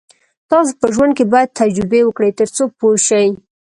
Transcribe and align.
تاسو 0.49 0.71
په 0.79 0.85
ژوند 0.93 1.11
کې 1.17 1.25
باید 1.33 1.57
تجربې 1.61 2.01
وکړئ 2.03 2.31
تر 2.39 2.47
څو 2.55 2.63
پوه 2.77 2.97
شئ. 3.07 3.27